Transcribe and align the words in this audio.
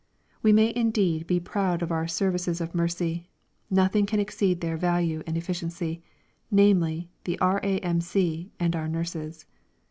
We 0.41 0.51
may 0.51 0.73
indeed 0.75 1.27
be 1.27 1.39
proud 1.39 1.83
of 1.83 1.91
our 1.91 2.07
services 2.07 2.59
of 2.59 2.73
mercy; 2.73 3.29
nothing 3.69 4.07
can 4.07 4.19
exceed 4.19 4.59
their 4.59 4.75
value 4.75 5.21
and 5.27 5.37
efficiency, 5.37 6.01
namely 6.49 7.11
the 7.25 7.37
R.A.M.C 7.39 8.51
and 8.59 8.75
our 8.75 8.87
nurses. 8.87 9.45